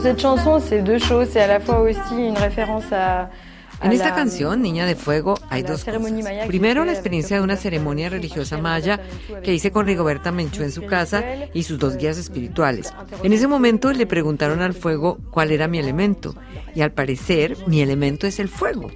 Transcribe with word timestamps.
cette 0.00 0.20
chanson, 0.20 0.60
c'est 0.60 0.82
deux 0.82 0.98
choses. 0.98 1.28
C'est 1.30 1.40
à 1.40 1.46
la 1.46 1.60
fois 1.60 1.80
aussi 1.80 2.16
une 2.16 2.36
référence 2.36 2.92
à 2.92 3.30
En 3.82 3.92
esta 3.92 4.14
canción, 4.14 4.62
Niña 4.62 4.86
de 4.86 4.94
Fuego, 4.94 5.38
hay 5.50 5.62
dos 5.62 5.84
cosas. 5.84 6.46
Primero, 6.46 6.84
la 6.84 6.92
experiencia 6.92 7.36
de 7.36 7.42
una 7.42 7.56
ceremonia 7.56 8.08
religiosa 8.08 8.56
maya 8.58 9.00
que 9.42 9.52
hice 9.52 9.70
con 9.70 9.86
Rigoberta 9.86 10.32
Menchú 10.32 10.62
en 10.62 10.72
su 10.72 10.86
casa 10.86 11.22
y 11.52 11.62
sus 11.64 11.78
dos 11.78 11.96
guías 11.96 12.16
espirituales. 12.16 12.94
En 13.22 13.32
ese 13.32 13.46
momento 13.46 13.92
le 13.92 14.06
preguntaron 14.06 14.62
al 14.62 14.72
fuego 14.72 15.18
cuál 15.30 15.52
era 15.52 15.68
mi 15.68 15.78
elemento 15.78 16.34
y 16.74 16.80
al 16.80 16.92
parecer 16.92 17.56
mi 17.66 17.82
elemento 17.82 18.26
es 18.26 18.40
el 18.40 18.48
fuego. 18.48 18.90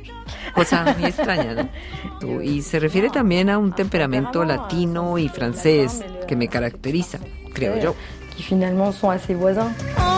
Cosa 0.55 0.95
muy 0.97 1.09
extraña, 1.09 1.55
¿no? 1.55 2.43
Y 2.43 2.63
se 2.63 2.81
refiere 2.81 3.11
también 3.11 3.51
a 3.51 3.59
un 3.59 3.75
temperamento 3.75 4.45
latino 4.45 5.19
y 5.19 5.29
francés 5.29 6.03
que 6.27 6.37
me 6.37 6.49
caracteriza, 6.49 7.19
creo 7.53 7.79
yo. 7.79 7.95
Que 8.37 8.43
finalmente 8.43 8.99
son 8.99 9.13
assez 9.13 9.37
voisins. 9.37 10.10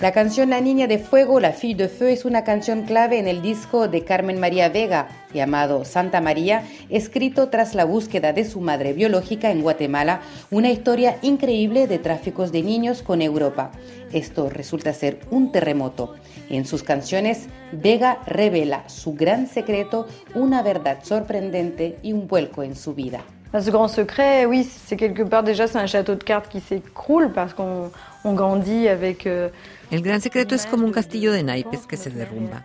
La 0.00 0.12
canción 0.12 0.50
La 0.50 0.60
Niña 0.60 0.86
de 0.86 0.98
Fuego, 0.98 1.40
La 1.40 1.52
Fille 1.52 1.74
de 1.74 1.88
Feu, 1.88 2.08
es 2.08 2.26
una 2.26 2.44
canción 2.44 2.82
clave 2.82 3.18
en 3.18 3.26
el 3.26 3.40
disco 3.40 3.88
de 3.88 4.04
Carmen 4.04 4.38
María 4.38 4.68
Vega, 4.68 5.08
llamado 5.32 5.86
Santa 5.86 6.20
María, 6.20 6.64
escrito 6.90 7.48
tras 7.48 7.74
la 7.74 7.86
búsqueda 7.86 8.34
de 8.34 8.44
su 8.44 8.60
madre 8.60 8.92
biológica 8.92 9.50
en 9.50 9.62
Guatemala, 9.62 10.20
una 10.50 10.70
historia 10.70 11.16
increíble 11.22 11.86
de 11.86 11.98
tráficos 11.98 12.52
de 12.52 12.62
niños 12.62 13.02
con 13.02 13.22
Europa. 13.22 13.72
Esto 14.12 14.50
resulta 14.50 14.92
ser 14.92 15.20
un 15.30 15.50
terremoto. 15.52 16.16
En 16.50 16.66
sus 16.66 16.82
canciones, 16.82 17.46
Vega 17.72 18.18
revela 18.26 18.86
su 18.90 19.14
gran 19.14 19.46
secreto, 19.46 20.06
una 20.34 20.62
verdad 20.62 20.98
sorprendente 21.02 21.96
y 22.02 22.12
un 22.12 22.28
vuelco 22.28 22.62
en 22.62 22.76
su 22.76 22.92
vida. 22.94 23.24
Ce 23.60 23.70
grand 23.70 23.86
secret, 23.86 24.46
oui, 24.46 24.64
c'est 24.64 24.96
quelque 24.96 25.22
part 25.22 25.44
déjà 25.44 25.68
c'est 25.68 25.78
un 25.78 25.86
château 25.86 26.16
de 26.16 26.24
cartes 26.24 26.48
qui 26.48 26.60
s'écroule 26.60 27.30
parce 27.32 27.54
qu'on 27.54 27.92
on 28.24 28.32
grandit 28.32 28.88
avec 28.88 29.26
euh, 29.26 29.48
el 29.92 30.02
gran 30.02 30.18
secreto 30.18 30.56
es 30.56 30.66
como 30.66 30.86
un 30.86 30.90
castillo 30.90 31.32
de 31.32 31.42
naipes 31.42 31.86
que 31.86 31.96
se 31.96 32.10
derrumba. 32.10 32.64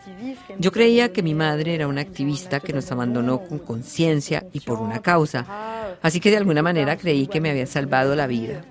Yo 0.58 0.72
creía 0.72 1.14
que 1.14 1.22
mi 1.22 1.36
madre 1.36 1.76
era 1.76 1.88
una 1.88 2.02
activista 2.02 2.60
que 2.60 2.74
nos 2.74 2.92
abandonó 2.92 3.42
con 3.42 3.60
conciencia 3.60 4.46
y 4.52 4.62
por 4.62 4.80
una 4.80 5.00
causa, 5.00 5.46
así 6.02 6.20
que 6.20 6.32
de 6.32 6.38
alguna 6.38 6.64
manera 6.64 6.98
creí 6.98 7.28
que 7.28 7.40
me 7.40 7.52
había 7.52 7.68
salvado 7.68 8.16
la 8.16 8.26
vida. 8.26 8.62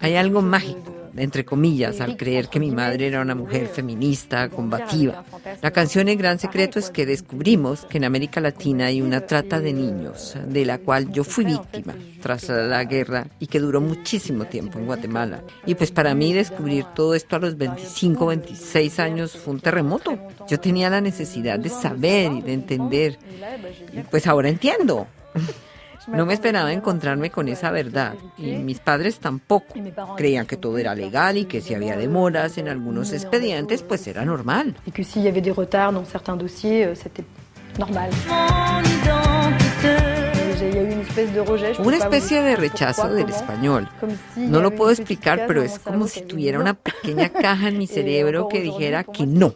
Hay 0.00 0.16
algo 0.16 0.42
mágico, 0.42 0.92
entre 1.16 1.44
comillas, 1.44 2.00
al 2.00 2.16
creer 2.16 2.48
que 2.48 2.60
mi 2.60 2.70
madre 2.70 3.06
era 3.06 3.20
una 3.20 3.34
mujer 3.34 3.66
feminista, 3.66 4.48
combativa. 4.48 5.24
La 5.62 5.70
canción 5.70 6.08
El 6.08 6.16
Gran 6.16 6.38
Secreto 6.38 6.78
es 6.78 6.90
que 6.90 7.06
descubrimos 7.06 7.84
que 7.86 7.98
en 7.98 8.04
América 8.04 8.40
Latina 8.40 8.86
hay 8.86 9.00
una 9.00 9.26
trata 9.26 9.60
de 9.60 9.72
niños, 9.72 10.36
de 10.46 10.64
la 10.64 10.78
cual 10.78 11.12
yo 11.12 11.24
fui 11.24 11.44
víctima 11.44 11.94
tras 12.20 12.48
la 12.48 12.84
guerra 12.84 13.26
y 13.38 13.46
que 13.46 13.60
duró 13.60 13.80
muchísimo 13.80 14.44
tiempo 14.44 14.78
en 14.78 14.86
Guatemala. 14.86 15.42
Y 15.66 15.74
pues 15.74 15.90
para 15.90 16.14
mí 16.14 16.32
descubrir 16.32 16.84
todo 16.94 17.14
esto 17.14 17.36
a 17.36 17.38
los 17.38 17.56
25, 17.56 18.26
26 18.26 18.98
años 19.00 19.32
fue 19.32 19.54
un 19.54 19.60
terremoto. 19.60 20.18
Yo 20.48 20.60
tenía 20.60 20.90
la 20.90 21.00
necesidad 21.00 21.58
de 21.58 21.68
saber 21.68 22.32
y 22.32 22.42
de 22.42 22.52
entender. 22.52 23.18
Pues 24.10 24.26
ahora 24.26 24.48
entiendo. 24.48 25.06
No 26.12 26.26
me 26.26 26.34
esperaba 26.34 26.72
encontrarme 26.72 27.30
con 27.30 27.48
esa 27.48 27.70
verdad 27.70 28.14
y 28.36 28.52
mis 28.56 28.80
padres 28.80 29.18
tampoco. 29.18 29.74
Creían 30.16 30.46
que 30.46 30.56
todo 30.56 30.78
era 30.78 30.94
legal 30.94 31.36
y 31.36 31.44
que 31.44 31.60
si 31.60 31.74
había 31.74 31.96
demoras 31.96 32.58
en 32.58 32.68
algunos 32.68 33.12
expedientes, 33.12 33.82
pues 33.82 34.06
era 34.06 34.24
normal. 34.24 34.76
Y 34.86 34.90
que 34.90 35.04
si 35.04 35.26
había 35.26 35.54
retards 35.54 35.94
dans 35.94 36.08
certains 36.08 36.38
dossiers, 36.38 36.88
euh, 36.88 36.94
c'était 36.94 37.24
normal. 37.78 38.10
Una 41.78 41.96
especie 41.96 42.42
de 42.42 42.56
rechazo 42.56 43.08
del 43.08 43.30
español. 43.30 43.88
No 44.36 44.60
lo 44.60 44.74
puedo 44.74 44.90
explicar, 44.90 45.44
pero 45.46 45.62
es 45.62 45.78
como 45.78 46.06
si 46.06 46.22
tuviera 46.22 46.58
una 46.58 46.74
pequeña 46.74 47.30
caja 47.30 47.68
en 47.68 47.78
mi 47.78 47.86
cerebro 47.86 48.48
que 48.48 48.60
dijera 48.60 49.04
que 49.04 49.26
no. 49.26 49.54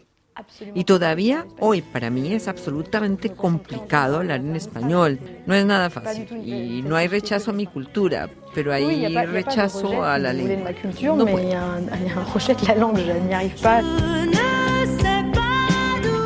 Y 0.75 0.84
todavía 0.84 1.47
hoy 1.61 1.81
para 1.83 2.11
mí 2.11 2.33
es 2.33 2.49
absolutamente 2.49 3.31
complicado 3.31 4.17
hablar 4.17 4.41
en 4.41 4.56
español. 4.56 5.21
No 5.47 5.55
es 5.55 5.65
nada 5.65 5.91
fácil 5.91 6.27
y 6.45 6.83
no 6.83 6.97
hay 6.97 7.06
rechazo 7.06 7.53
a 7.53 7.55
mi 7.55 7.67
cultura, 7.67 8.28
pero 8.55 8.72
hay 8.72 9.06
rechazo 9.27 10.03
a 10.03 10.19
la 10.19 10.33
lengua. 10.33 10.72
No 11.03 11.27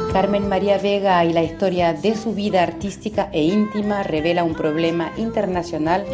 Carmen 0.12 0.48
María 0.48 0.78
Vega 0.78 1.22
y 1.24 1.32
la 1.34 1.42
historia 1.42 1.92
de 1.92 2.16
su 2.16 2.34
vida 2.34 2.62
artística 2.62 3.28
e 3.30 3.42
íntima 3.42 4.02
revela 4.02 4.42
un 4.42 4.54
problema 4.54 5.12
internacional 5.18 6.06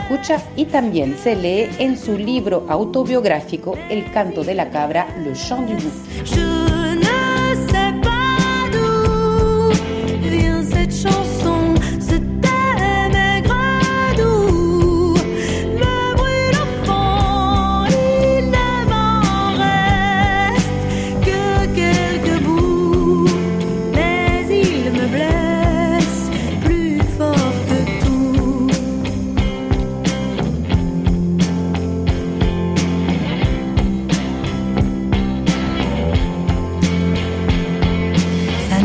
escucha 0.00 0.40
y 0.56 0.66
también 0.66 1.16
se 1.18 1.34
lee 1.34 1.68
en 1.78 1.98
su 1.98 2.16
libro 2.16 2.66
autobiográfico 2.68 3.76
El 3.90 4.10
canto 4.12 4.44
de 4.44 4.54
la 4.54 4.70
cabra, 4.70 5.08
Le 5.18 5.32
Chant 5.32 5.68
du 5.68 5.74
Loup. 5.74 6.77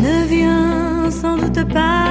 ne 0.04 0.26
vient 0.26 1.10
sans 1.10 1.36
doute 1.38 1.64
pas 1.72 2.03